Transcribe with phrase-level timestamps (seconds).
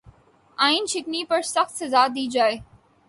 [0.57, 2.57] آئین شکنی پر سخت سزا دی جائے